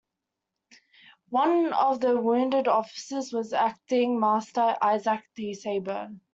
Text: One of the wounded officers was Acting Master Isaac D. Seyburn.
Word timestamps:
One 1.29 1.73
of 1.73 1.99
the 1.99 2.19
wounded 2.19 2.67
officers 2.67 3.31
was 3.31 3.53
Acting 3.53 4.19
Master 4.19 4.75
Isaac 4.81 5.21
D. 5.35 5.51
Seyburn. 5.53 6.21